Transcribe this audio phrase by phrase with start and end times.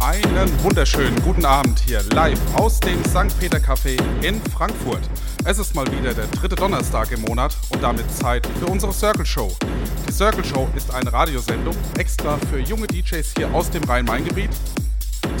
[0.00, 3.38] Einen wunderschönen guten Abend hier live aus dem St.
[3.40, 5.00] Peter Café in Frankfurt.
[5.50, 9.24] Es ist mal wieder der dritte Donnerstag im Monat und damit Zeit für unsere Circle
[9.24, 9.56] Show.
[10.06, 14.50] Die Circle Show ist eine Radiosendung extra für junge DJs hier aus dem Rhein-Main-Gebiet,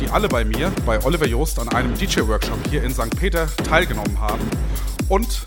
[0.00, 3.14] die alle bei mir, bei Oliver Joost, an einem DJ-Workshop hier in St.
[3.20, 4.40] Peter teilgenommen haben.
[5.10, 5.42] Und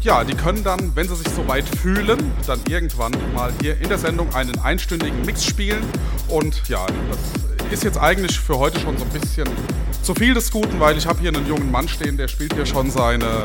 [0.00, 3.98] ja, die können dann, wenn sie sich soweit fühlen, dann irgendwann mal hier in der
[3.98, 5.84] Sendung einen einstündigen Mix spielen.
[6.26, 9.46] Und ja, das ist jetzt eigentlich für heute schon so ein bisschen
[10.02, 12.64] zu viel des Guten, weil ich habe hier einen jungen Mann stehen, der spielt hier
[12.64, 13.42] schon seine,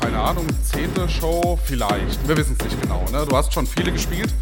[0.00, 2.26] keine Ahnung, zehnte Show vielleicht.
[2.26, 3.04] Wir wissen es nicht genau.
[3.12, 3.24] Ne?
[3.28, 4.32] Du hast schon viele gespielt.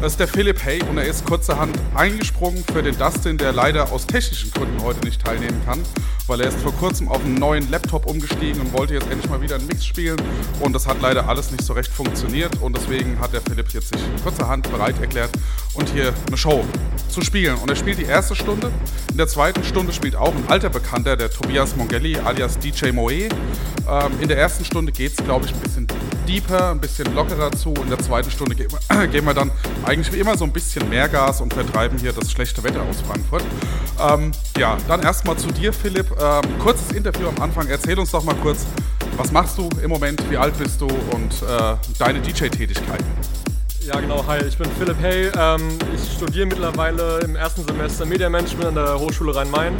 [0.00, 3.92] Das ist der Philipp Hay und er ist kurzerhand eingesprungen für den Dustin, der leider
[3.92, 5.82] aus technischen Gründen heute nicht teilnehmen kann,
[6.26, 9.42] weil er ist vor kurzem auf einen neuen Laptop umgestiegen und wollte jetzt endlich mal
[9.42, 10.16] wieder einen Mix spielen
[10.60, 13.94] und das hat leider alles nicht so recht funktioniert und deswegen hat der Philipp jetzt
[13.94, 15.30] sich kurzerhand bereit erklärt
[15.74, 16.64] und hier eine Show
[17.08, 17.56] zu spielen.
[17.56, 18.70] Und er spielt die erste Stunde.
[19.10, 23.12] In der zweiten Stunde spielt auch ein alter Bekannter, der Tobias Mongelli alias DJ Moe.
[23.12, 23.30] Ähm,
[24.20, 25.86] in der ersten Stunde geht es, glaube ich, ein bisschen
[26.28, 27.74] deeper, ein bisschen lockerer zu.
[27.74, 28.68] In der zweiten Stunde ge
[29.10, 29.50] geben wir dann
[29.84, 33.00] eigentlich wie immer so ein bisschen mehr Gas und vertreiben hier das schlechte Wetter aus
[33.00, 33.44] Frankfurt.
[34.00, 36.06] Ähm, ja, dann erstmal zu dir, Philipp.
[36.20, 37.66] Ähm, kurzes Interview am Anfang.
[37.68, 38.66] Erzähl uns doch mal kurz,
[39.16, 43.39] was machst du im Moment, wie alt bist du und äh, deine DJ-Tätigkeiten.
[43.86, 44.22] Ja, genau.
[44.26, 45.30] Hi, ich bin Philipp Hay.
[45.38, 49.74] Ähm, ich studiere mittlerweile im ersten Semester Medienmanagement an der Hochschule Rhein-Main.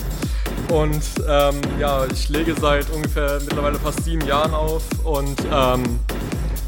[0.70, 4.84] Und ähm, ja, ich lege seit ungefähr mittlerweile fast sieben Jahren auf.
[5.04, 5.98] Und ähm,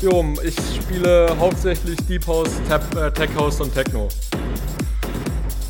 [0.03, 4.09] jo, ich spiele hauptsächlich Deep House, Tap, äh, Tech House und Techno.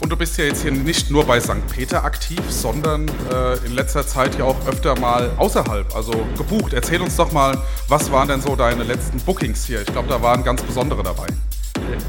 [0.01, 1.65] Und du bist ja jetzt hier nicht nur bei St.
[1.71, 6.73] Peter aktiv, sondern äh, in letzter Zeit ja auch öfter mal außerhalb, also gebucht.
[6.73, 7.57] Erzähl uns doch mal,
[7.87, 9.83] was waren denn so deine letzten Bookings hier?
[9.83, 11.29] Ich glaube, da waren ganz besondere dabei.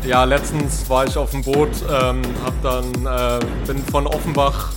[0.05, 4.71] Ja, letztens war ich auf dem Boot, ähm, hab dann, äh, bin von Offenbach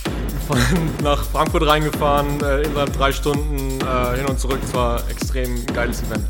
[0.48, 0.58] von,
[1.02, 4.58] nach Frankfurt reingefahren, äh, innerhalb drei Stunden äh, hin und zurück.
[4.62, 6.24] Es war extrem geiles Event.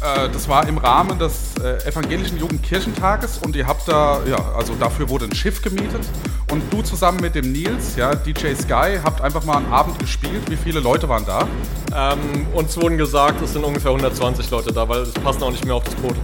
[0.00, 4.74] Äh, das war im Rahmen des äh, evangelischen Jugendkirchentages und ihr habt da, ja, also
[4.74, 6.02] dafür wurde ein Schiff gemietet
[6.50, 10.48] und du zusammen mit dem Nils, ja, DJ Sky, habt einfach mal einen Abend gespielt.
[10.48, 11.46] Wie viele Leute waren da?
[11.94, 15.66] Ähm, uns wurden gesagt, es sind ungefähr 120 Leute da, weil es passen auch nicht
[15.66, 16.16] mehr auf das Boot.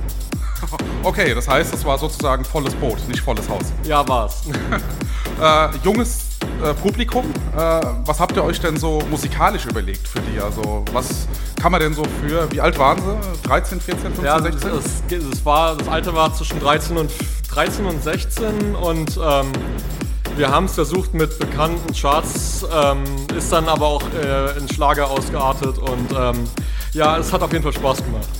[1.02, 3.64] Okay, das heißt, es war sozusagen volles Boot, nicht volles Haus.
[3.84, 4.42] Ja, war's.
[5.38, 6.28] Äh, junges
[6.64, 7.58] äh, Publikum, äh,
[8.06, 10.40] was habt ihr euch denn so musikalisch überlegt für die?
[10.40, 11.28] Also, was
[11.60, 13.46] kann man denn so für, wie alt waren sie?
[13.46, 14.70] 13, 14, 15, ja, 16?
[14.70, 14.84] Das,
[15.30, 17.10] das, war, das Alter war zwischen 13 und,
[17.50, 19.52] 13 und 16 und ähm,
[20.36, 23.04] wir haben es versucht mit bekannten Charts, ähm,
[23.36, 26.44] ist dann aber auch äh, in Schlager ausgeartet und ähm,
[26.92, 28.28] ja, es hat auf jeden Fall Spaß gemacht.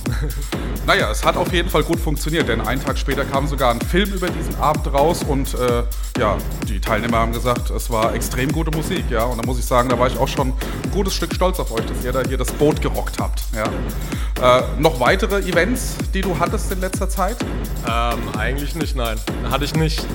[0.87, 3.81] Naja, es hat auf jeden Fall gut funktioniert, denn einen Tag später kam sogar ein
[3.81, 5.83] Film über diesen Abend raus und äh,
[6.17, 9.25] ja, die Teilnehmer haben gesagt, es war extrem gute Musik, ja.
[9.25, 11.73] Und da muss ich sagen, da war ich auch schon ein gutes Stück stolz auf
[11.73, 13.65] euch, dass ihr da hier das Boot gerockt habt, ja.
[14.59, 17.35] Äh, noch weitere Events, die du hattest in letzter Zeit?
[17.85, 19.17] Ähm, eigentlich nicht, nein.
[19.51, 20.05] Hatte ich nicht.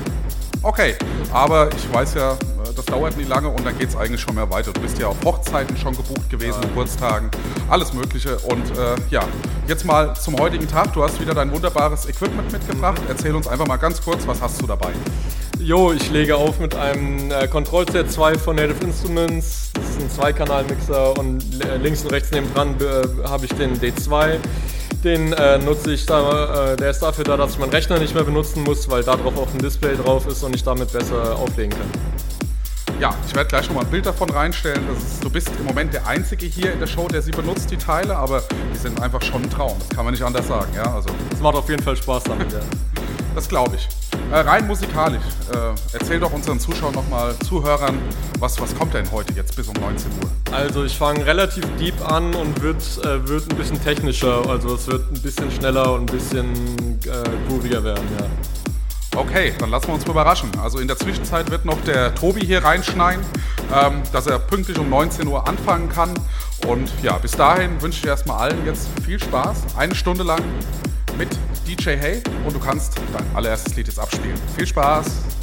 [0.65, 0.95] Okay,
[1.33, 2.37] aber ich weiß ja,
[2.77, 4.73] das dauert nie lange und dann geht es eigentlich schon mehr weiter.
[4.73, 6.69] Du bist ja auf Hochzeiten schon gebucht gewesen, ja.
[6.69, 7.31] Geburtstagen,
[7.69, 8.39] alles Mögliche.
[8.39, 9.25] Und äh, ja,
[9.67, 10.93] jetzt mal zum heutigen Tag.
[10.93, 13.03] Du hast wieder dein wunderbares Equipment mitgebracht.
[13.09, 14.93] Erzähl uns einfach mal ganz kurz, was hast du dabei?
[15.59, 19.71] Jo, ich lege auf mit einem äh, Control Z2 von Native Instruments.
[19.75, 21.45] Das ist ein Zweikanal-Mixer und
[21.83, 24.39] links und rechts neben dran äh, habe ich den D2.
[25.05, 28.15] Den äh, nutze ich da, äh, der ist dafür da, dass ich meinen Rechner nicht
[28.15, 31.37] mehr benutzen muss, weil da drauf auch ein Display drauf ist und ich damit besser
[31.37, 31.91] auflegen kann.
[33.01, 34.81] Ja, ich werde gleich nochmal ein Bild davon reinstellen.
[34.97, 37.77] Ist, du bist im Moment der Einzige hier in der Show, der sie benutzt, die
[37.77, 39.77] Teile, aber die sind einfach schon ein Traum.
[39.81, 40.73] Das kann man nicht anders sagen.
[40.77, 41.09] Ja, also.
[41.33, 42.61] Es macht auf jeden Fall Spaß damit, ja.
[43.35, 43.89] Das glaube ich.
[44.31, 45.23] Äh, rein musikalisch.
[45.53, 47.99] Äh, erzähl doch unseren Zuschauern nochmal, Zuhörern,
[48.39, 50.55] was, was kommt denn heute jetzt bis um 19 Uhr?
[50.55, 54.49] Also ich fange relativ deep an und wird, äh, wird ein bisschen technischer.
[54.49, 56.53] Also es wird ein bisschen schneller und ein bisschen
[57.05, 58.27] äh, grooviger werden, ja.
[59.15, 60.51] Okay, dann lassen wir uns überraschen.
[60.63, 63.23] Also in der Zwischenzeit wird noch der Tobi hier reinschneiden,
[63.75, 66.15] ähm, dass er pünktlich um 19 Uhr anfangen kann.
[66.67, 69.77] Und ja, bis dahin wünsche ich erstmal allen jetzt viel Spaß.
[69.77, 70.41] Eine Stunde lang
[71.19, 71.29] mit
[71.67, 74.41] DJ Hey und du kannst dein allererstes Lied jetzt abspielen.
[74.57, 75.42] Viel Spaß!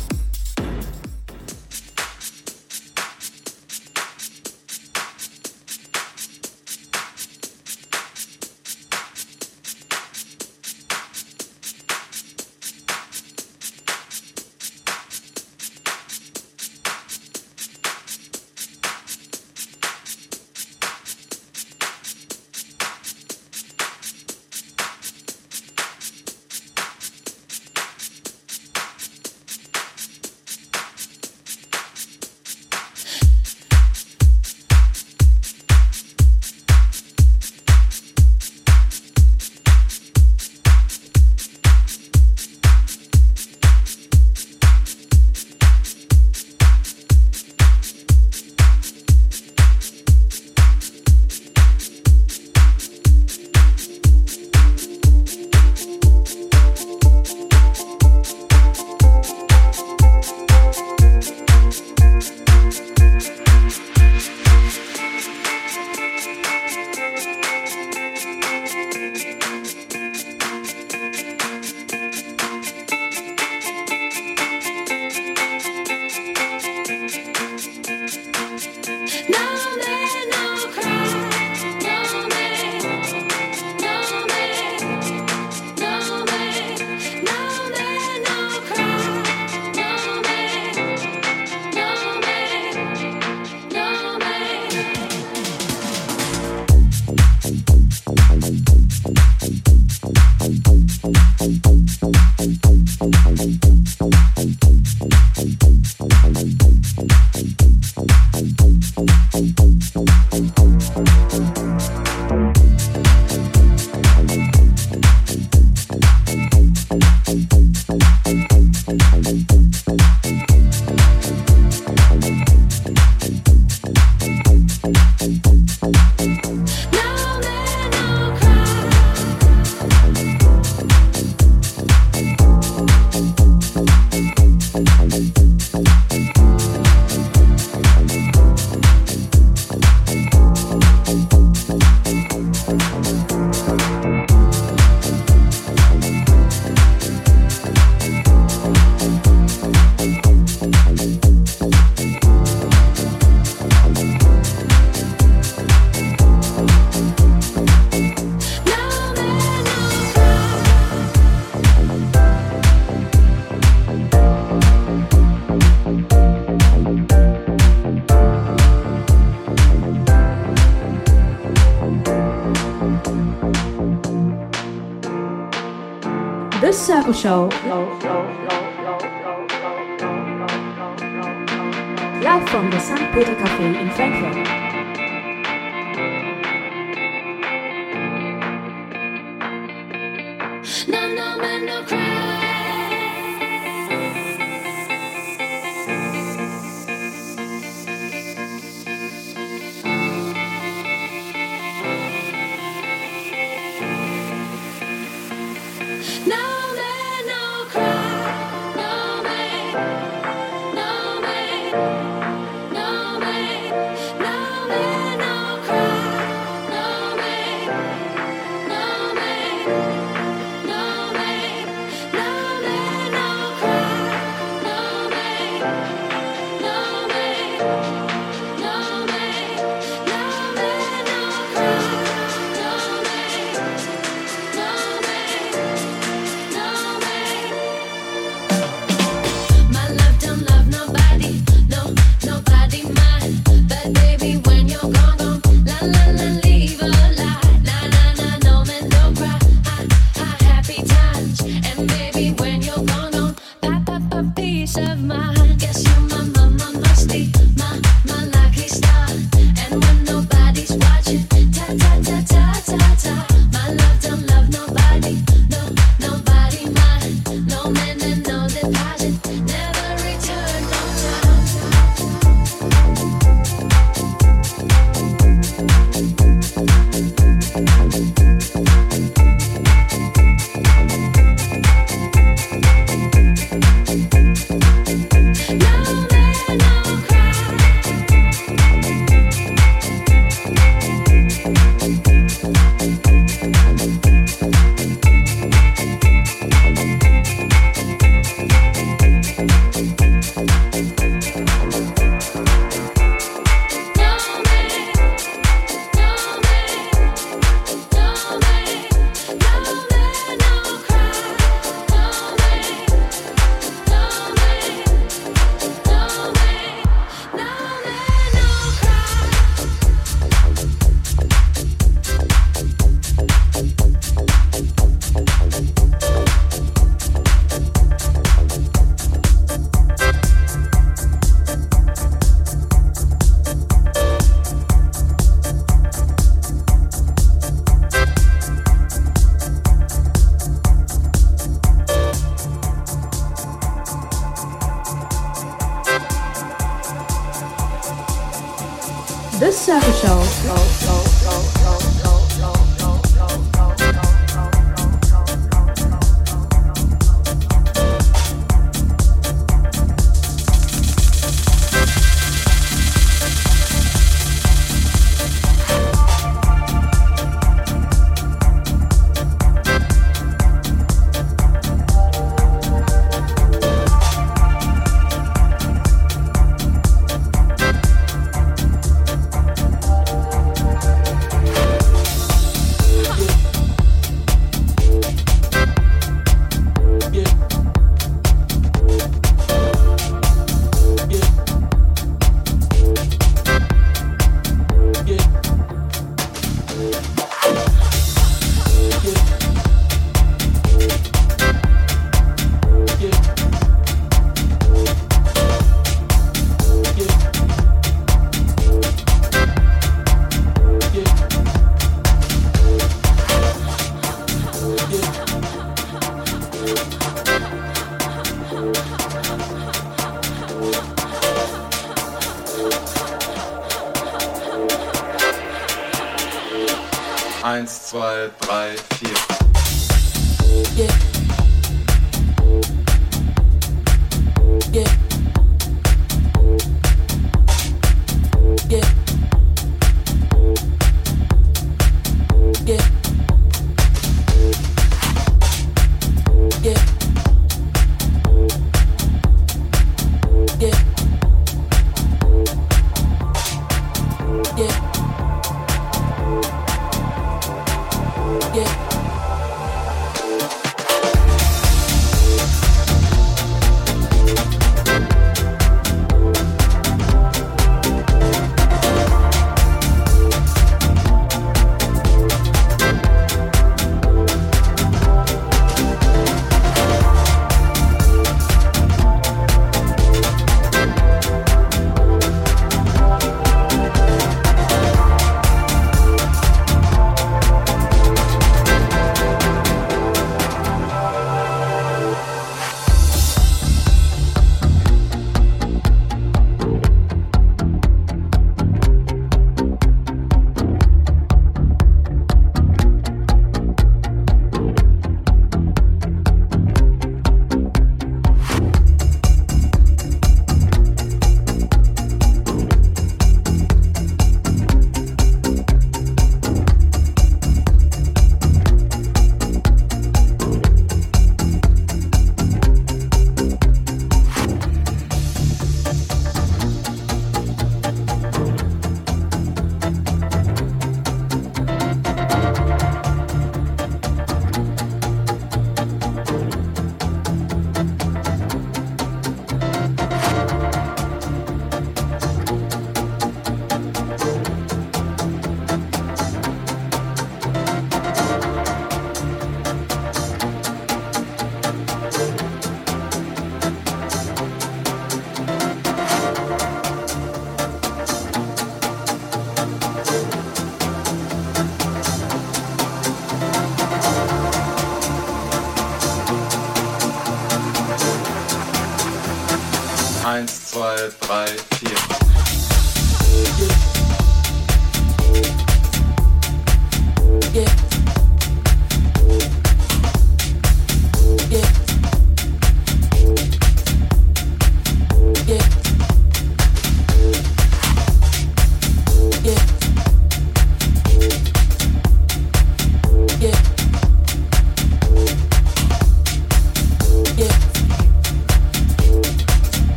[177.19, 177.49] Circle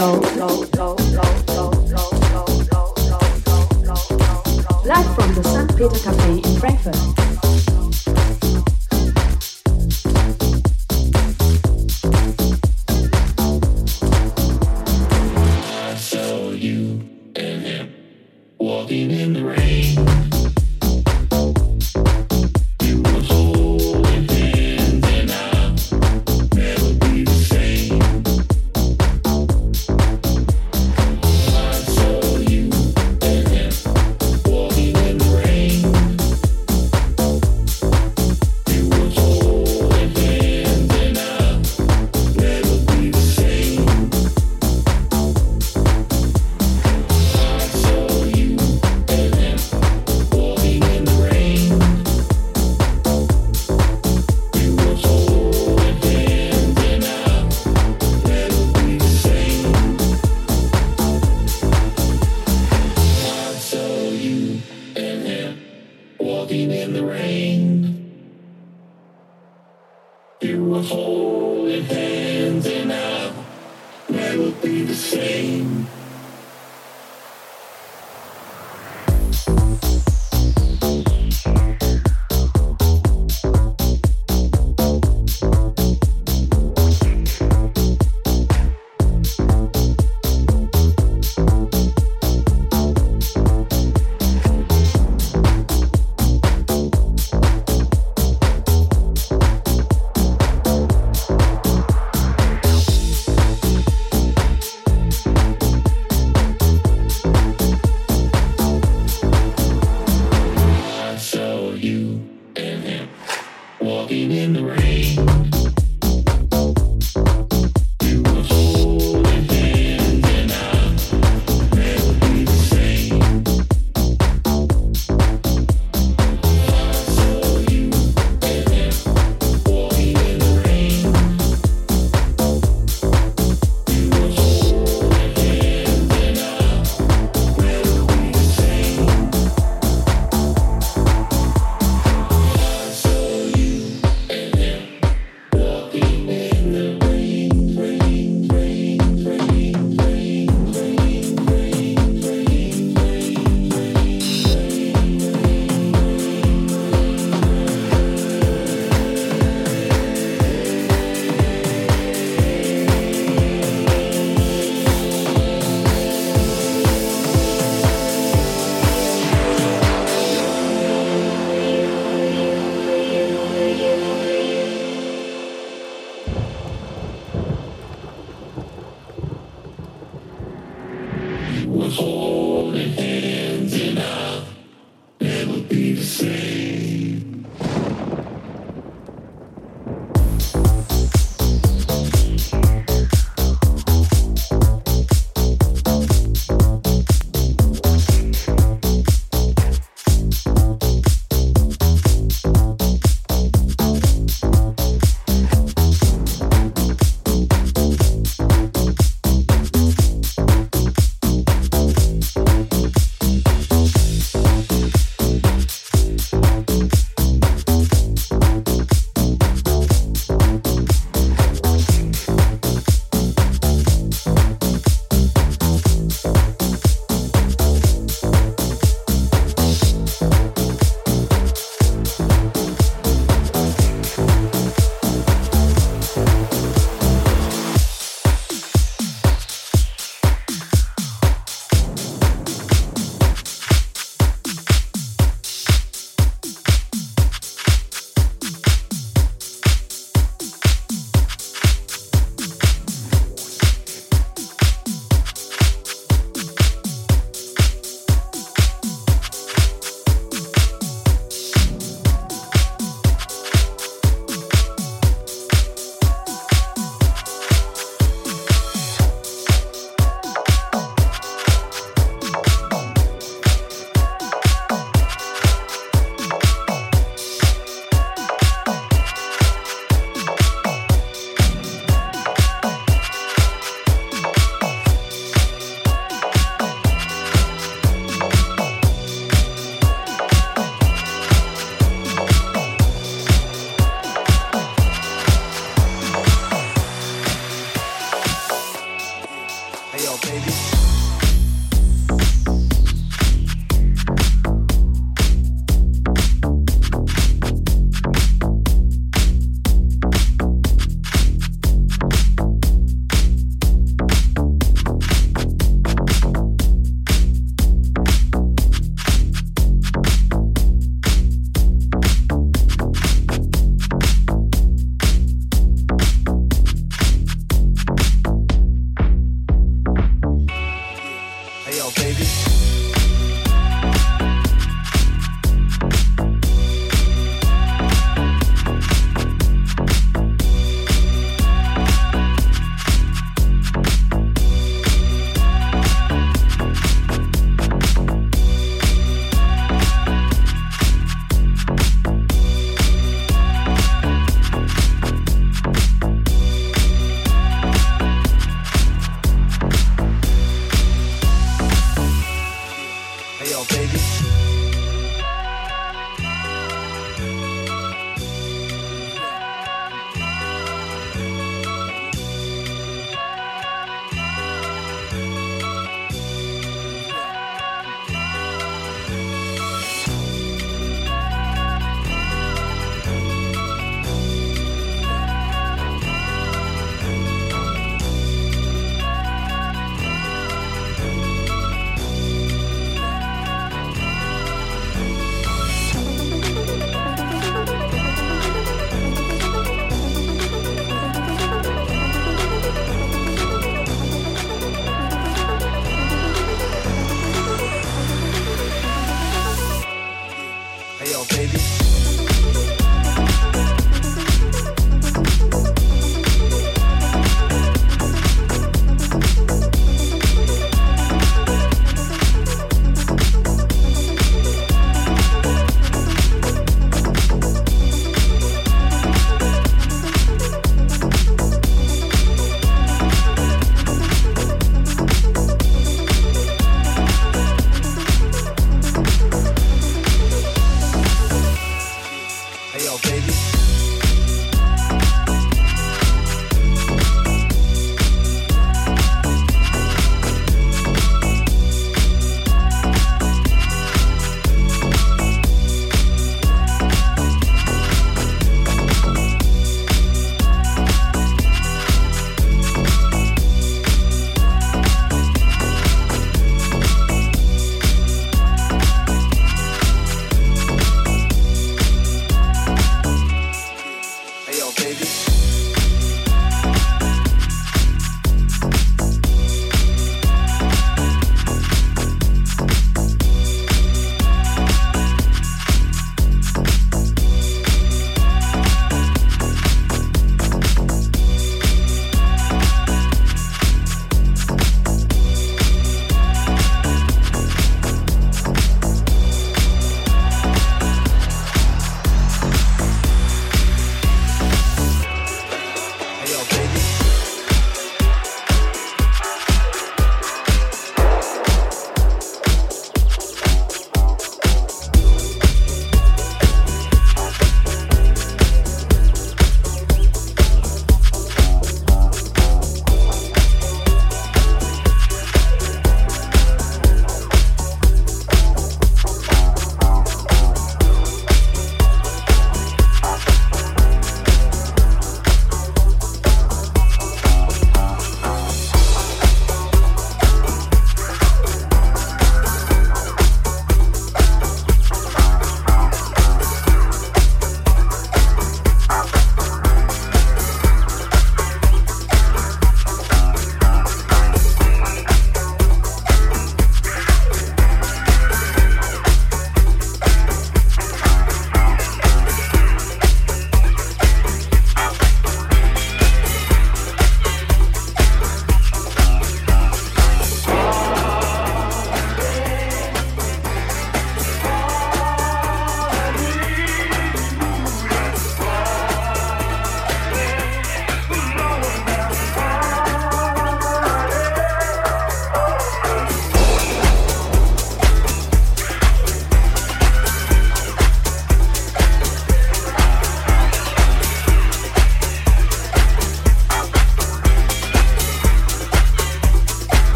[0.00, 0.69] soul.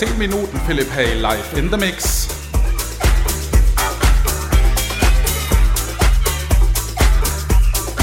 [0.00, 2.26] 10 Minuten Philipp Hay live in the Mix.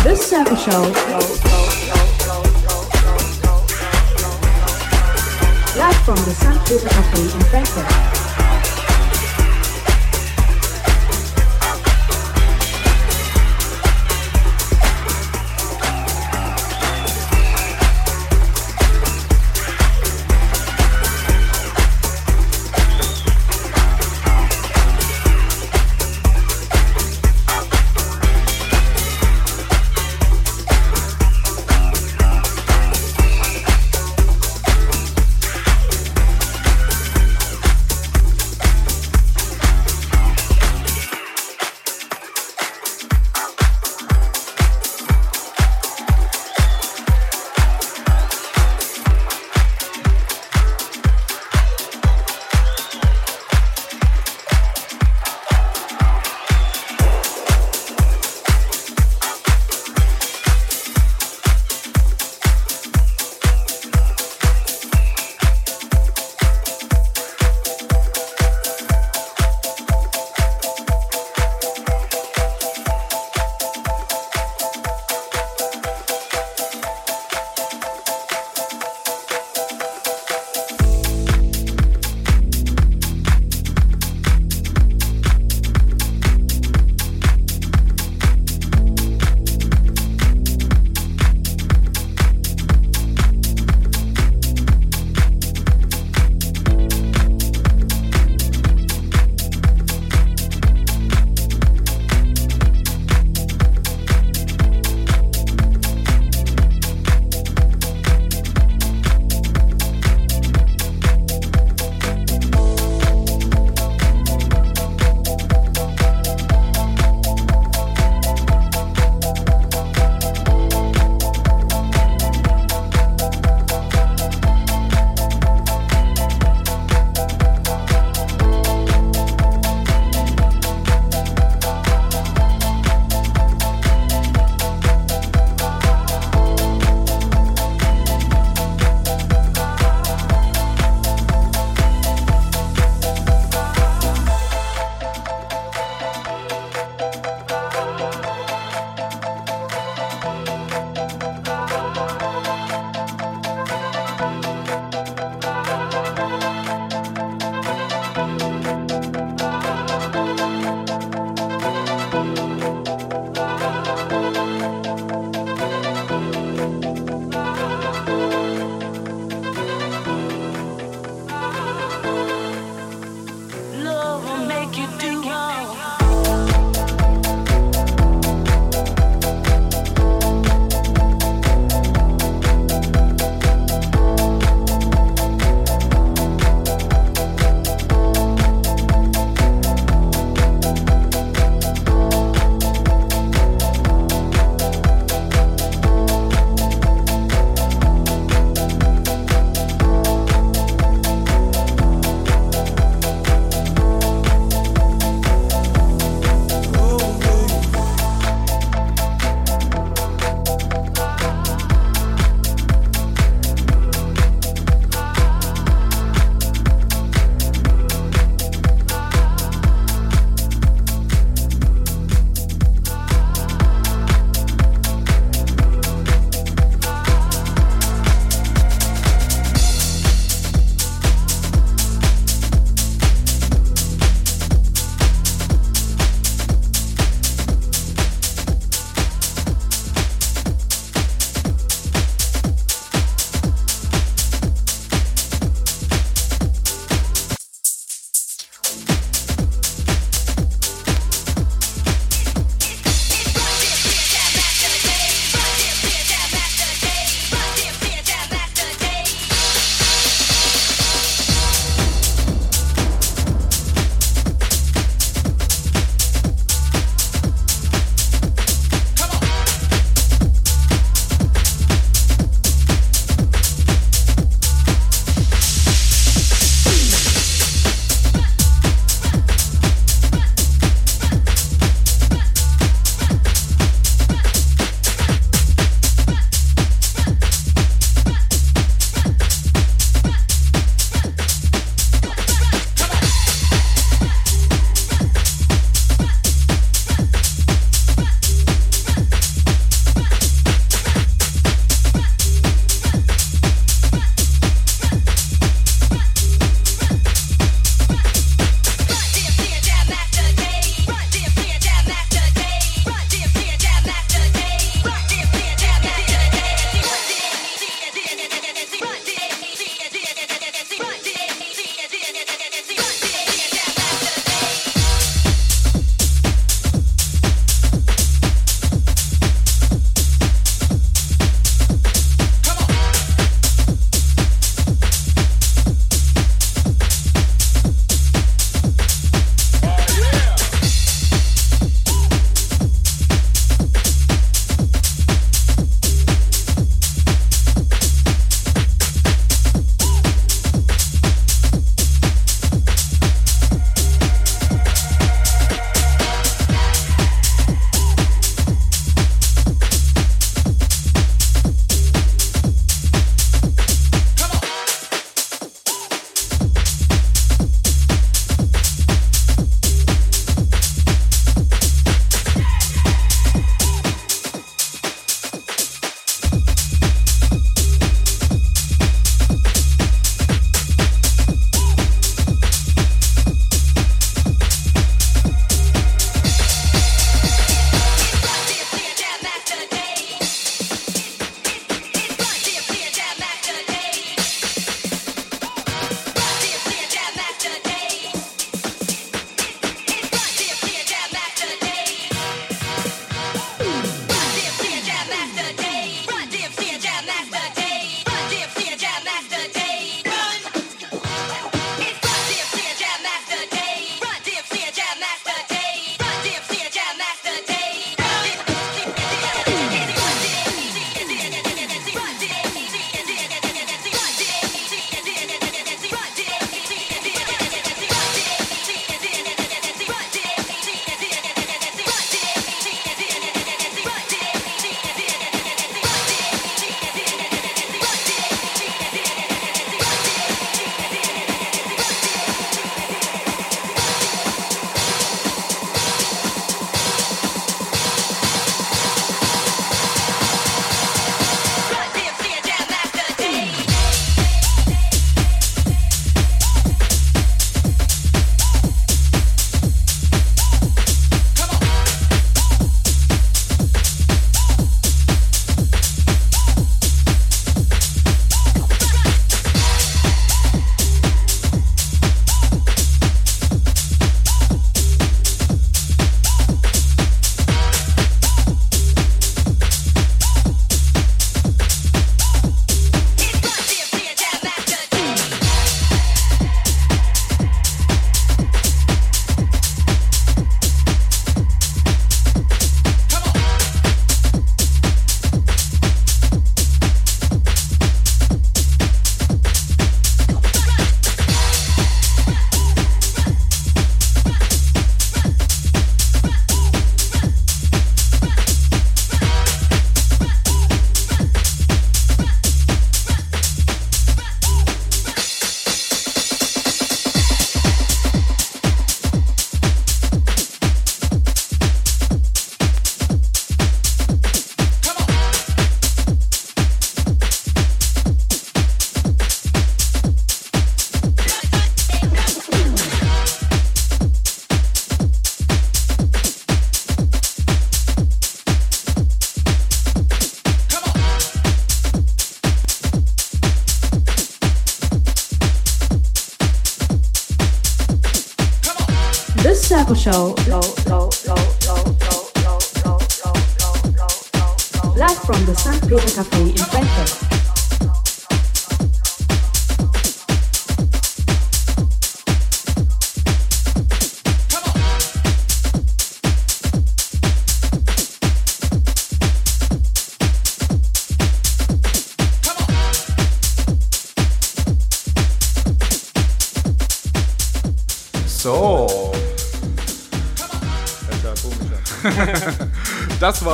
[0.03, 0.83] The Circle Show.
[5.75, 6.67] Live from the St.
[6.67, 8.16] Peter Cafe in Frankfurt.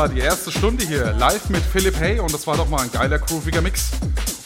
[0.03, 2.91] War die erste Stunde hier live mit Philipp Hay und das war doch mal ein
[2.91, 3.91] geiler, grooviger Mix.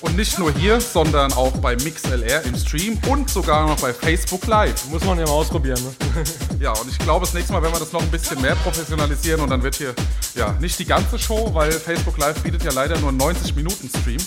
[0.02, 4.46] Und nicht nur hier, sondern auch bei MixLR im Stream und sogar noch bei Facebook
[4.46, 4.86] Live.
[4.92, 5.80] Muss man ja mal ausprobieren.
[5.84, 6.24] Ne?
[6.60, 9.42] Ja, und ich glaube, das nächste Mal werden wir das noch ein bisschen mehr professionalisieren
[9.42, 9.96] und dann wird hier,
[10.36, 14.20] ja, nicht die ganze Show, weil Facebook Live bietet ja leider nur 90 Minuten Stream.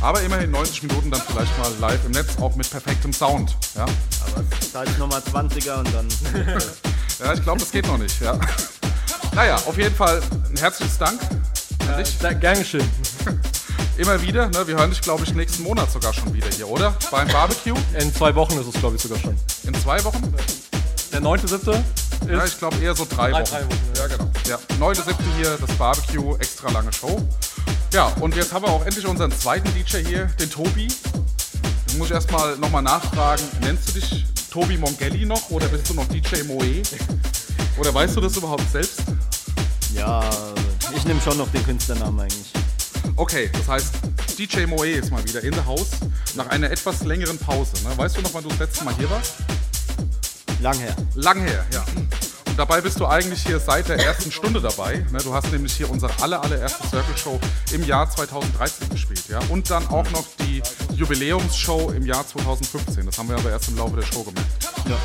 [0.00, 3.56] Aber immerhin 90 Minuten dann vielleicht mal live im Netz, auch mit perfektem Sound.
[3.74, 3.86] Ja,
[4.20, 4.44] Aber
[4.78, 6.08] halt nochmal 20er und dann.
[7.24, 8.20] ja ich glaube, das geht noch nicht.
[8.20, 8.38] Ja.
[9.34, 10.22] Naja, auf jeden Fall
[10.54, 11.20] ein herzliches Dank
[11.88, 12.16] an dich.
[12.20, 12.88] Sehr gern geschehen.
[13.96, 14.48] Immer wieder.
[14.48, 14.66] Ne?
[14.66, 16.94] Wir hören dich, glaube ich, nächsten Monat sogar schon wieder hier, oder?
[17.10, 19.36] Beim Barbecue In zwei Wochen ist es, glaube ich, sogar schon.
[19.64, 20.34] in zwei Wochen.
[21.12, 21.70] Der 9.7.
[21.70, 22.28] ist.
[22.28, 23.50] Ja, ich glaube eher so drei Drei- Wochen.
[23.50, 24.06] drei Wochen, ja.
[24.06, 24.30] genau.
[24.48, 24.58] Ja.
[24.80, 25.14] 9.7.
[25.36, 27.20] hier, das Barbecue, extra lange Show.
[27.92, 30.88] Ja, und jetzt haben wir auch endlich unseren zweiten DJ hier, den Tobi.
[31.88, 35.94] Da muss ich erstmal nochmal nachfragen, nennst du dich Tobi Mongelli noch oder bist du
[35.94, 36.82] noch DJ Moe?
[37.78, 38.93] Oder weißt du das überhaupt selbst?
[41.04, 42.50] Ich nehme schon noch den Künstlernamen eigentlich.
[43.16, 43.94] Okay, das heißt,
[44.38, 45.90] DJ Moe ist mal wieder in the house
[46.34, 47.72] nach einer etwas längeren Pause.
[47.86, 47.90] Ne?
[47.94, 49.34] Weißt du noch, wann du das letzte Mal hier warst?
[50.62, 50.96] Lang her.
[51.14, 51.84] Lang her, ja.
[52.46, 55.04] Und dabei bist du eigentlich hier seit der ersten Stunde dabei.
[55.12, 55.18] Ne?
[55.18, 57.38] Du hast nämlich hier unsere aller, allererste Circle Show
[57.74, 59.24] im Jahr 2013 gespielt.
[59.28, 59.40] Ja?
[59.50, 60.62] Und dann auch noch die
[60.94, 63.04] Jubiläumsshow im Jahr 2015.
[63.04, 64.48] Das haben wir aber erst im Laufe der Show gemerkt.
[64.88, 64.96] Ja.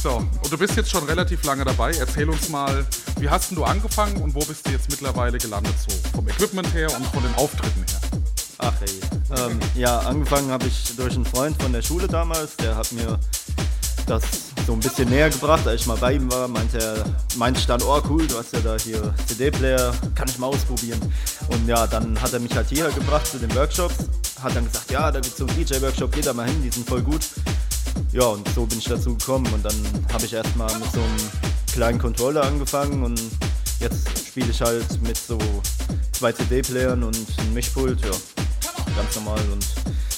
[0.00, 1.90] So, und du bist jetzt schon relativ lange dabei.
[1.90, 2.86] Erzähl uns mal,
[3.18, 5.74] wie hast denn du angefangen und wo bist du jetzt mittlerweile gelandet?
[5.88, 8.22] So vom Equipment her und von den Auftritten her.
[8.58, 9.00] Ach ey.
[9.36, 12.54] Ähm, ja, angefangen habe ich durch einen Freund von der Schule damals.
[12.56, 13.18] Der hat mir
[14.06, 14.22] das
[14.66, 16.46] so ein bisschen näher gebracht, als ich mal bei ihm war.
[16.46, 17.04] Meinte er,
[17.36, 21.00] meinte ich dann, oh cool, du hast ja da hier CD-Player, kann ich mal ausprobieren.
[21.48, 23.96] Und ja, dann hat er mich halt hierher gebracht zu den Workshops.
[24.40, 26.70] Hat dann gesagt, ja, da gibt es so einen DJ-Workshop, geh da mal hin, die
[26.70, 27.22] sind voll gut.
[28.12, 29.74] Ja, und so bin ich dazu gekommen und dann
[30.12, 31.16] habe ich erstmal mit so einem
[31.72, 33.20] kleinen Controller angefangen und
[33.80, 35.38] jetzt spiele ich halt mit so
[36.12, 38.10] zwei CD-Playern und einem Mischpult, ja,
[38.96, 39.64] ganz normal und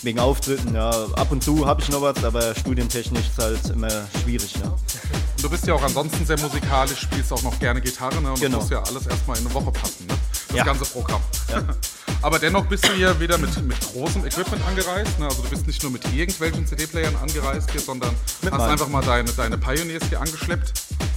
[0.02, 3.90] wegen Auftritten, ja, ab und zu habe ich noch was, aber studientechnisch ist halt immer
[4.22, 4.70] schwierig, ne?
[4.70, 8.30] Und du bist ja auch ansonsten sehr musikalisch, spielst auch noch gerne Gitarre, ne?
[8.30, 8.58] Und Genau.
[8.58, 10.14] das muss ja alles erstmal in eine Woche passen, ne?
[10.50, 10.64] Das Ja.
[10.64, 11.22] ganze Programm.
[12.22, 15.18] Aber dennoch bist du hier wieder mit, mit großem Equipment angereist.
[15.18, 15.26] Ne?
[15.26, 18.10] Also du bist nicht nur mit irgendwelchen CD-Playern angereist hier, sondern
[18.42, 18.70] Mit hast meinem.
[18.72, 20.72] einfach mal deine, deine Pioneers hier angeschleppt.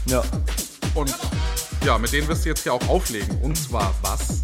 [0.06, 0.24] Ja,
[0.94, 1.14] Und
[1.86, 3.38] ja, mit denen wirst du jetzt hier auch auflegen.
[3.42, 4.42] Und zwar was?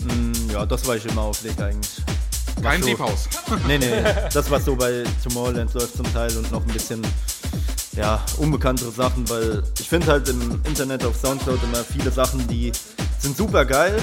[0.00, 2.02] mm, ja, das war ich immer auflegt eigentlich.
[2.56, 3.28] Was Kein so- Deep House.
[3.66, 3.90] Nee, nee,
[4.32, 7.02] das was so bei Tomorrowland läuft zum Teil und noch ein bisschen
[7.96, 12.72] ja, unbekanntere Sachen, weil ich finde halt im Internet auf Soundcloud immer viele Sachen, die
[13.18, 14.00] sind super geil,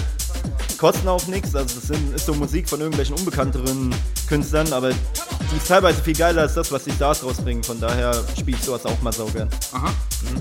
[0.77, 3.93] kosten auch nichts, also das sind, ist so Musik von irgendwelchen unbekannteren
[4.27, 8.13] Künstlern, aber die ist teilweise viel geiler als das, was die Stars rausbringen, von daher
[8.37, 9.49] spiele ich sowas auch mal so gern.
[9.73, 9.93] Aha.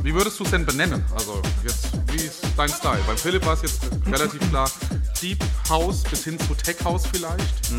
[0.02, 1.04] Wie würdest du es denn benennen?
[1.14, 3.00] Also jetzt, wie ist dein Style?
[3.06, 4.70] Beim Philipp war es jetzt relativ klar
[5.20, 7.72] Deep House bis hin zu Tech House vielleicht.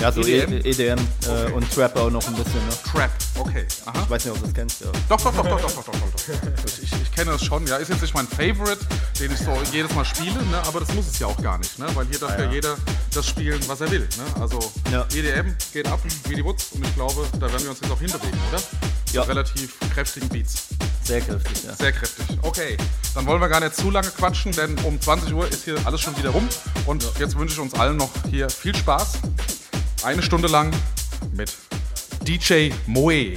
[0.00, 0.52] Ja, so EDM?
[0.52, 1.46] EDM, EDM Okay.
[1.46, 2.72] äh, und Trap auch noch ein bisschen, ne?
[2.90, 3.66] Trap, okay.
[3.84, 4.02] Aha.
[4.02, 4.86] Ich weiß nicht, ob du das kennst, ja.
[5.08, 6.82] Doch, doch, doch, doch, doch, doch, doch, doch.
[6.82, 7.76] Ich, ich, kenne das schon, ja.
[7.76, 8.78] Ist jetzt nicht mein Favorite,
[9.20, 10.62] den ich so jedes Mal spiele, ne?
[10.66, 11.86] aber das muss es ja auch gar nicht, ne?
[11.94, 12.50] weil hier darf ja, ja.
[12.50, 12.76] jeder
[13.14, 14.00] das spielen, was er will.
[14.16, 14.40] Ne?
[14.40, 14.58] Also
[14.90, 15.06] Ja.
[15.14, 18.00] EDM geht ab wie die Wutz und ich glaube, da werden wir uns jetzt auch
[18.00, 18.62] hinbewegen, oder?
[19.12, 19.20] Ja.
[19.20, 20.68] Mit relativ kräftigen Beats.
[21.04, 21.74] Sehr kräftig, ja.
[21.76, 22.24] Sehr kräftig.
[22.42, 22.76] Okay,
[23.14, 26.00] dann wollen wir gar nicht zu lange quatschen, denn um 20 Uhr ist hier alles
[26.00, 26.48] schon wieder rum.
[26.86, 29.18] Und jetzt wünsche ich uns allen noch hier viel Spaß.
[30.02, 30.72] Eine Stunde lang
[31.32, 31.54] mit
[32.26, 33.36] DJ Moe.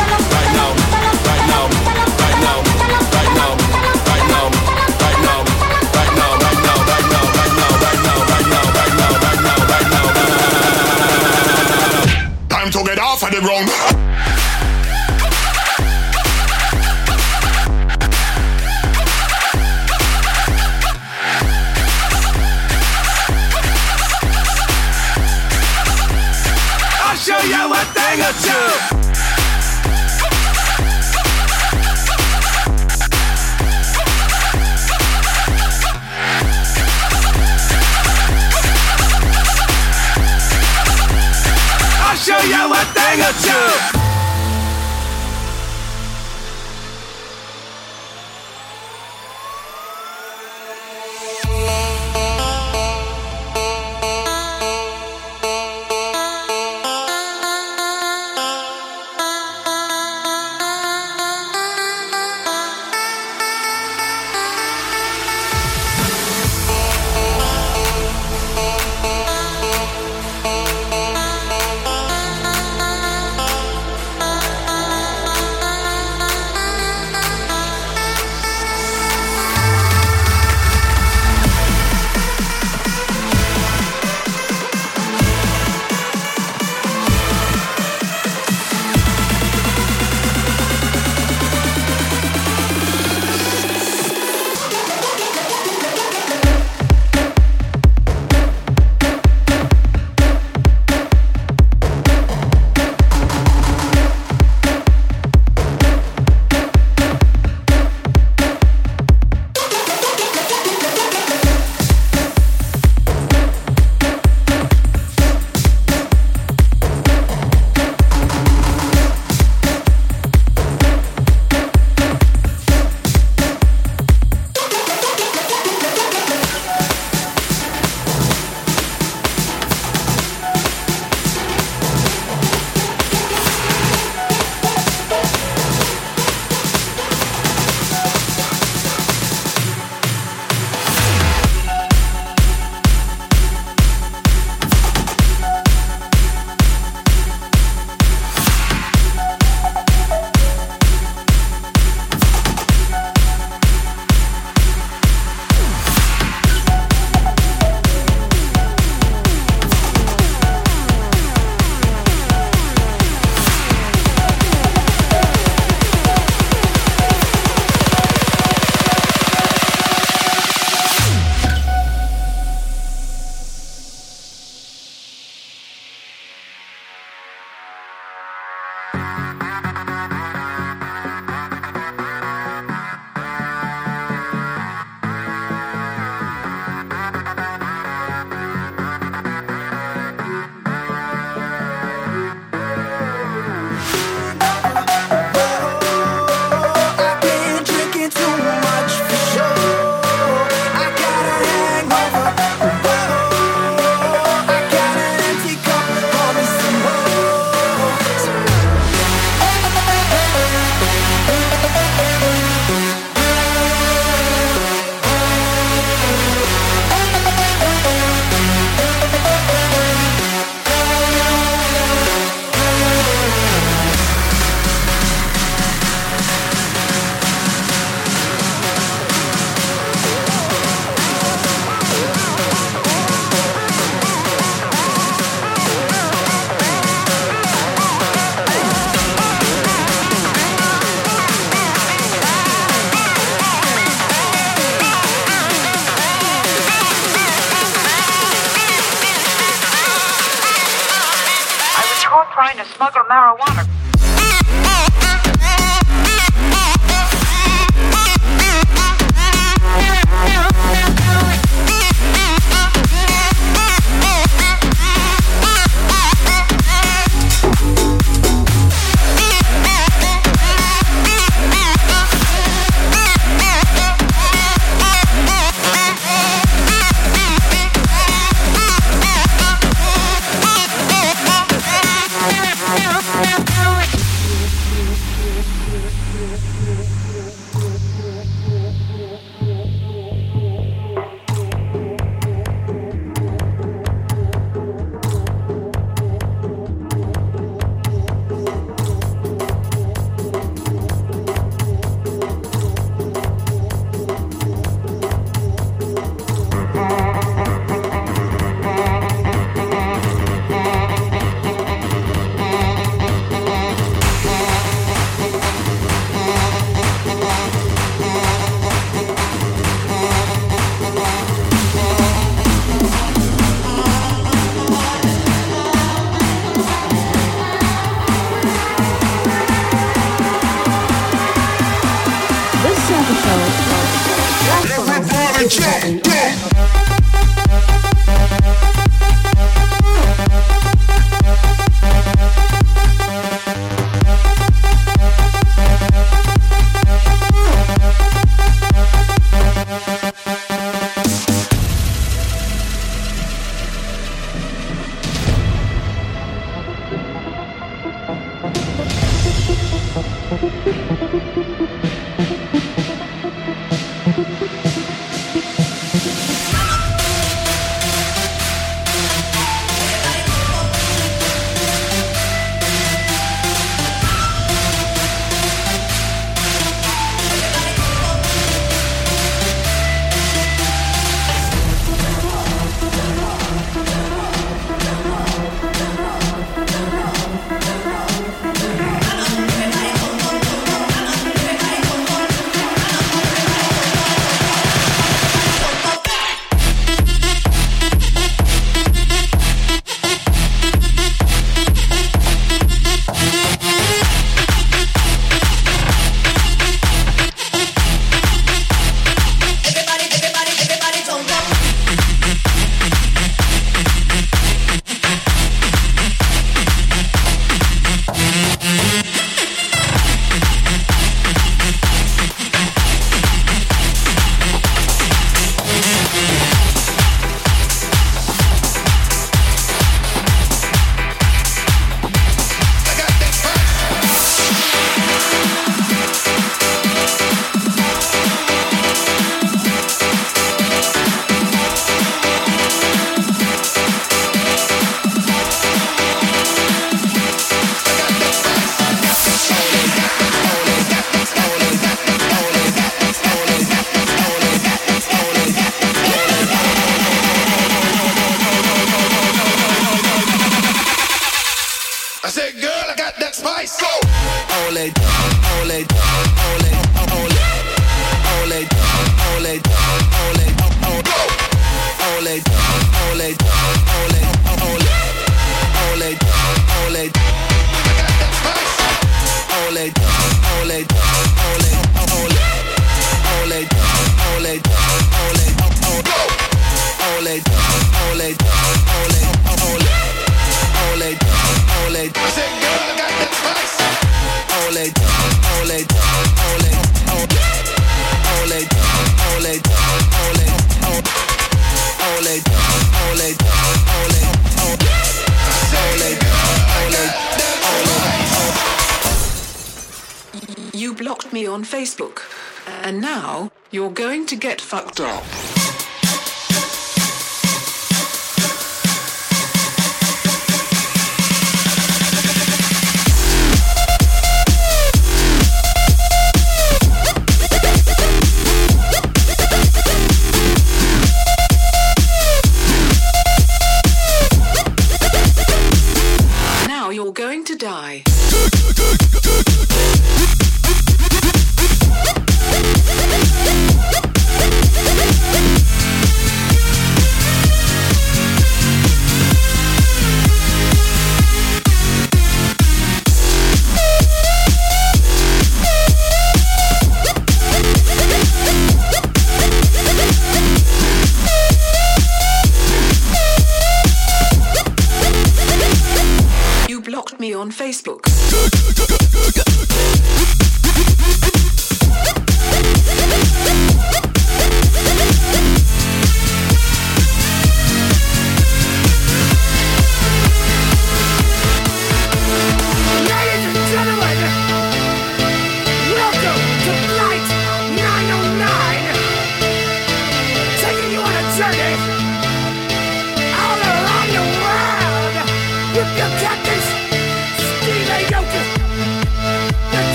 [12.83, 13.69] to get off of the ground.
[27.03, 28.80] I'll show you a thing or two.
[42.41, 44.00] 我要我带我去。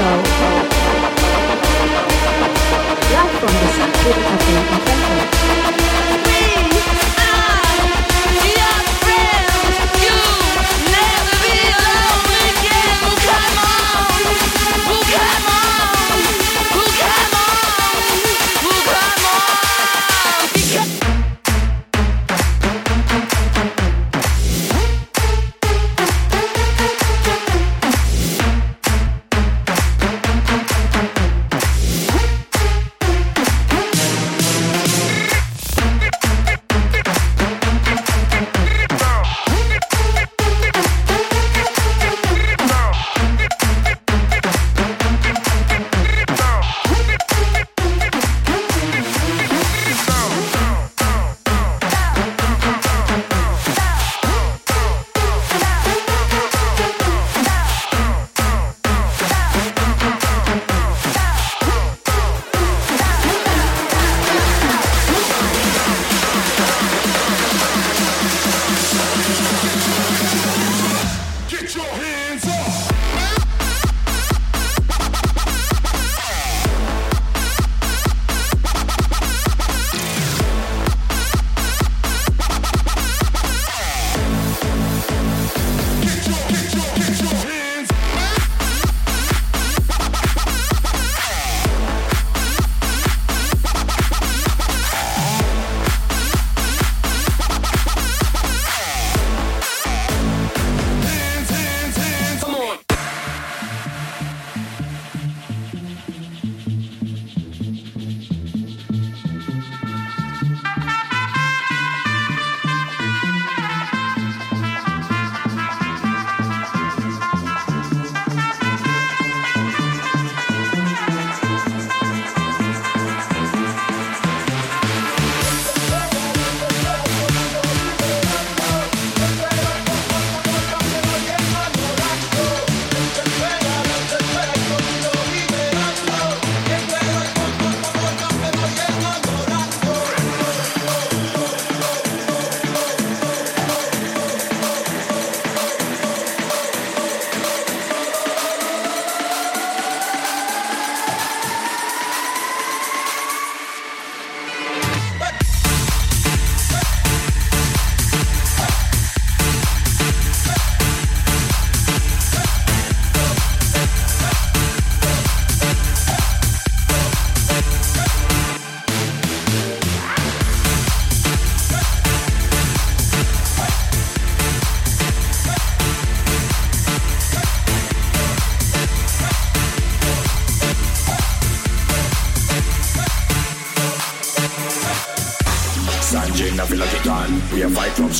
[0.00, 0.06] So,
[3.12, 5.39] live from the Sanctuary of the Adventure.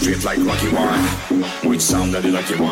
[0.00, 1.04] straight like Rocky One.
[1.68, 2.69] Which sound that the lucky one?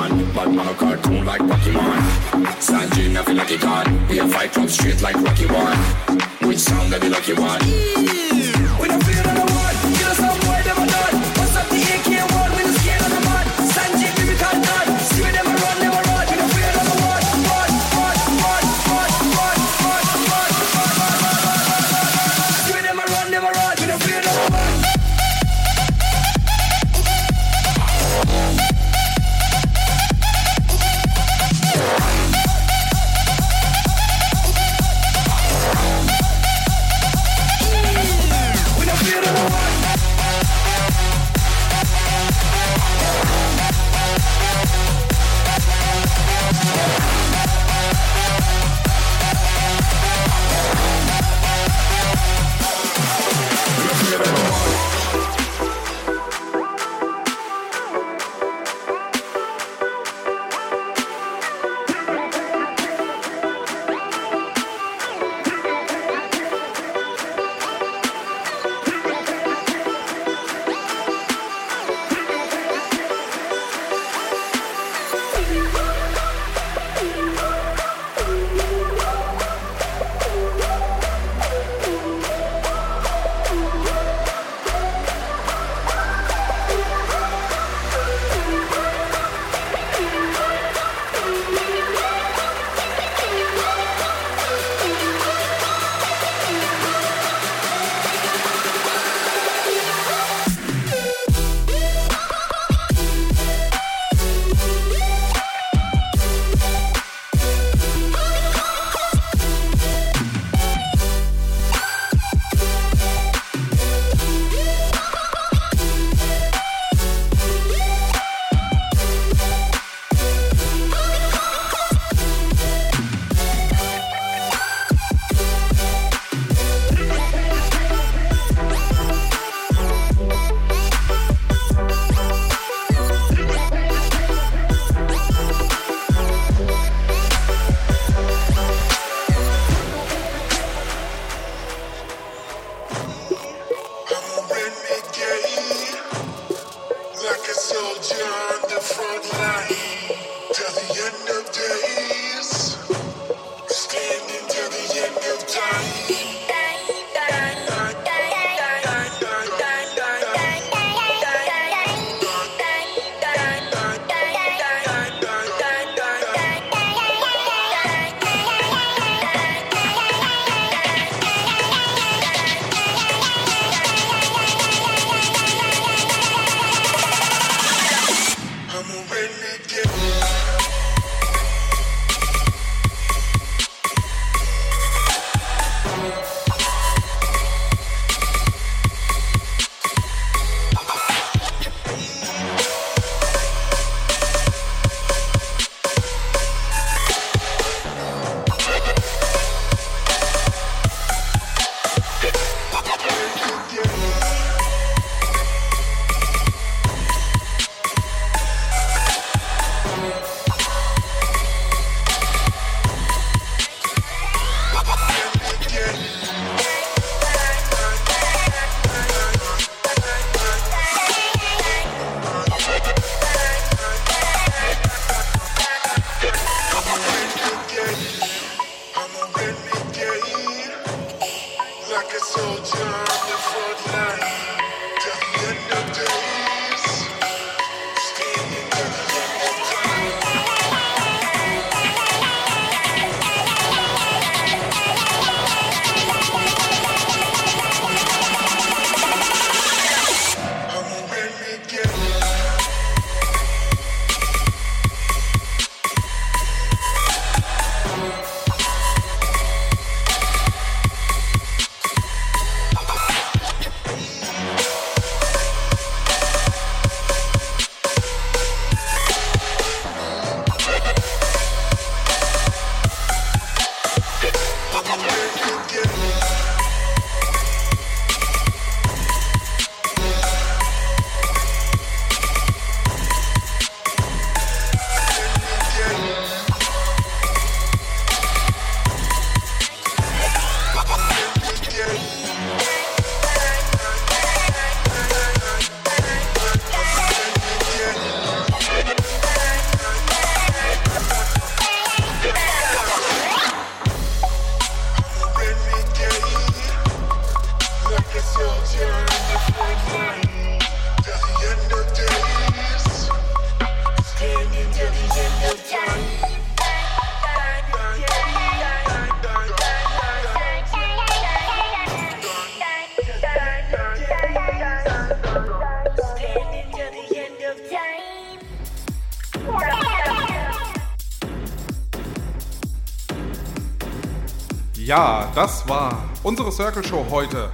[336.28, 337.48] Unsere Circle Show heute.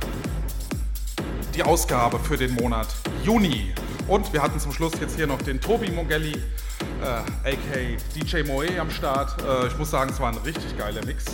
[1.55, 2.89] Die Ausgabe für den Monat
[3.23, 3.73] Juni.
[4.09, 8.81] Und wir hatten zum Schluss jetzt hier noch den Tobi Mongelli, äh, aka DJ Moe
[8.81, 9.41] am Start.
[9.43, 11.25] Äh, ich muss sagen, es war ein richtig geiler Mix.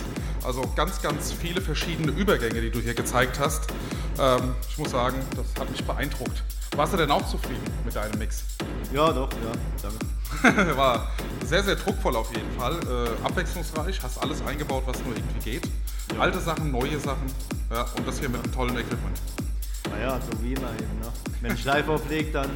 [0.43, 3.65] Also ganz, ganz viele verschiedene Übergänge, die du hier gezeigt hast.
[4.19, 6.43] Ähm, ich muss sagen, das hat mich beeindruckt.
[6.75, 8.43] Warst du denn auch zufrieden mit deinem Mix?
[8.93, 9.89] Ja, doch, ja,
[10.43, 10.77] danke.
[10.77, 11.07] War
[11.47, 12.75] sehr, sehr druckvoll auf jeden Fall.
[12.87, 15.70] Äh, abwechslungsreich, hast alles eingebaut, was nur irgendwie geht.
[16.21, 17.25] Alte Sachen, neue Sachen.
[17.71, 19.19] Ja, und das hier mit einem tollen Equipment.
[19.89, 20.99] Naja, so wie immer eben.
[20.99, 21.11] Ne?
[21.41, 22.49] Wenn ich live auflege, dann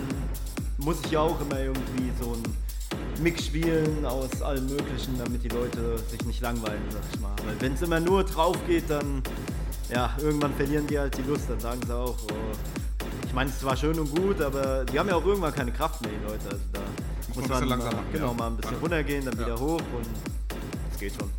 [0.78, 5.48] muss ich ja auch immer irgendwie so ein Mix spielen aus allem Möglichen, damit die
[5.48, 7.32] Leute sich nicht langweilen, sag ich mal.
[7.44, 9.24] Weil wenn es immer nur drauf geht, dann
[9.90, 13.58] ja, irgendwann verlieren die halt die Lust, dann sagen sie auch, oh, ich meine, es
[13.60, 16.46] zwar schön und gut, aber die haben ja auch irgendwann keine Kraft mehr, die Leute.
[16.50, 16.82] Also da
[17.30, 18.34] Muss muss man man langsamer mal, machen, genau, ja.
[18.34, 19.46] mal ein bisschen runtergehen, dann Ja.
[19.48, 20.08] wieder hoch und
[20.94, 21.32] es geht schon.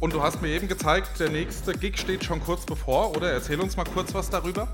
[0.00, 3.32] Und du hast mir eben gezeigt, der nächste Gig steht schon kurz bevor, oder?
[3.32, 4.68] Erzähl uns mal kurz was darüber.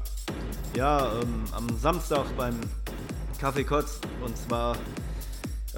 [0.76, 2.60] Ja, ähm, am Samstag beim
[3.38, 4.01] Kaffee Kotz.
[4.22, 4.76] Und zwar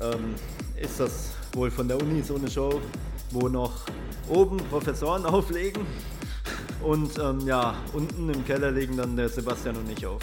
[0.00, 0.34] ähm,
[0.80, 2.80] ist das wohl von der Uni so eine Show,
[3.30, 3.72] wo noch
[4.28, 5.86] oben Professoren auflegen.
[6.82, 10.22] Und ähm, ja, unten im Keller legen dann der Sebastian und ich auf.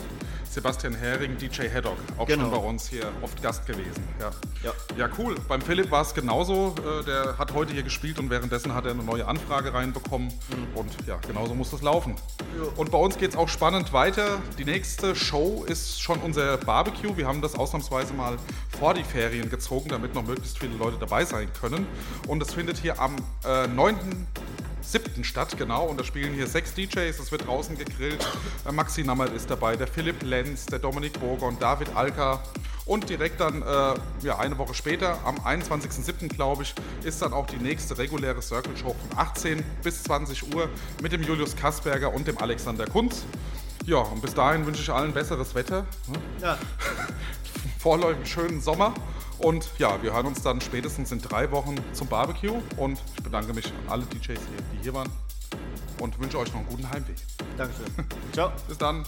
[0.53, 2.43] Sebastian Hering, DJ Haddock, auch Genau.
[2.43, 4.03] schon bei uns hier oft Gast gewesen.
[4.19, 4.31] Ja,
[4.63, 4.71] Ja.
[4.97, 5.35] ja cool.
[5.47, 6.75] Beim Philipp war es genauso.
[6.79, 10.31] Äh, Der hat heute hier gespielt und währenddessen hat er eine neue Anfrage reinbekommen.
[10.75, 12.15] Und ja, genauso muss das laufen.
[12.77, 14.39] Und bei uns geht es auch spannend weiter.
[14.57, 17.17] Die nächste Show ist schon unser Barbecue.
[17.17, 18.37] Wir haben das ausnahmsweise mal
[18.79, 21.87] vor die Ferien gezogen, damit noch möglichst viele Leute dabei sein können.
[22.27, 23.15] Und es findet hier am
[23.45, 23.97] äh, 9.
[24.83, 25.23] 7.
[25.23, 25.85] statt, genau.
[25.85, 28.25] Und da spielen hier sechs DJs, es wird draußen gegrillt.
[28.67, 32.43] Äh, Maxi Nammert ist dabei, der Philipp Lenz, der Dominik Burgon, David Alka.
[32.85, 33.93] Und direkt dann, äh,
[34.23, 36.27] ja, eine Woche später, am 21.07.
[36.27, 40.69] glaube ich, ist dann auch die nächste reguläre Circle Show von 18 bis 20 Uhr
[41.01, 43.23] mit dem Julius Kassberger und dem Alexander Kunz.
[43.85, 45.85] Ja, und bis dahin wünsche ich allen besseres Wetter.
[46.07, 46.19] ne?
[46.41, 46.57] Ja.
[47.79, 48.93] Vorläufig schönen Sommer.
[49.39, 52.61] Und ja, wir hören uns dann spätestens in drei Wochen zum Barbecue.
[52.77, 54.37] Und ich bedanke mich an alle DJs, hier,
[54.73, 55.09] die hier waren.
[55.99, 57.15] Und wünsche euch noch einen guten Heimweg.
[57.57, 57.85] Dankeschön.
[58.33, 58.51] Ciao.
[58.67, 59.03] Bis dann.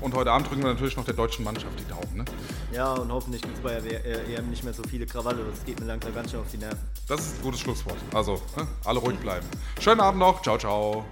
[0.00, 2.16] Und heute Abend drücken wir natürlich noch der deutschen Mannschaft die Daumen.
[2.16, 2.24] Ne?
[2.72, 5.44] Ja, und hoffentlich gibt es bei der W- EM nicht mehr so viele Krawalle.
[5.50, 6.78] Das geht mir langsam ganz schön auf die Nerven.
[7.08, 7.96] Das ist ein gutes Schlusswort.
[8.12, 8.66] Also, ne?
[8.84, 9.46] alle ruhig bleiben.
[9.80, 10.42] Schönen Abend noch.
[10.42, 11.04] Ciao, ciao.